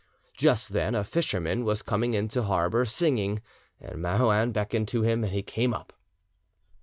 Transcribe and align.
Just 0.33 0.69
then 0.69 0.95
a 0.95 1.03
fisherman 1.03 1.63
was 1.63 1.83
coming 1.83 2.15
into 2.15 2.41
harbour 2.41 2.85
singing. 2.85 3.39
Marouin 3.83 4.51
beckoned 4.51 4.87
to 4.87 5.03
him, 5.03 5.23
and 5.23 5.31
he 5.31 5.43
came 5.43 5.75
up. 5.75 5.93